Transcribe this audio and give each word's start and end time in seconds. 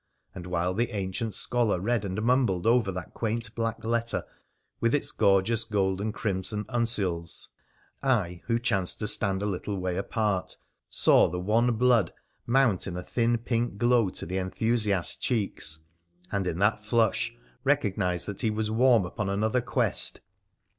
And 0.33 0.47
while 0.47 0.73
the 0.73 0.89
ancient 0.95 1.35
scholar 1.35 1.79
read 1.79 2.03
and 2.03 2.19
mumbled 2.23 2.65
over 2.65 2.91
that 2.91 3.13
quaint 3.13 3.53
black 3.53 3.83
letter 3.85 4.23
with 4.79 4.95
its 4.95 5.11
gorgeous 5.11 5.63
gold 5.63 6.01
and 6.01 6.11
crimson 6.11 6.65
uncials, 6.69 7.49
I, 8.01 8.41
who 8.47 8.57
chanced 8.57 8.97
to 8.97 9.07
stand 9.07 9.43
a 9.43 9.45
little 9.45 9.77
way 9.77 9.97
apart, 9.97 10.57
saw 10.89 11.29
the 11.29 11.39
wan 11.39 11.75
blood 11.75 12.11
mount 12.47 12.87
in 12.87 12.97
a 12.97 13.03
thin 13.03 13.37
pink 13.37 13.77
glow 13.77 14.09
to 14.09 14.25
the 14.25 14.39
enthusiast's 14.39 15.17
cheeks, 15.17 15.77
and 16.31 16.47
in 16.47 16.57
that 16.57 16.83
flush 16.83 17.35
recognised 17.63 18.25
that 18.25 18.41
he 18.41 18.49
was 18.49 18.71
warm 18.71 19.05
upon 19.05 19.29
another 19.29 19.61
quest. 19.61 20.21